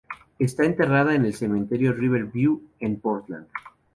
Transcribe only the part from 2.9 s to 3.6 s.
Portland.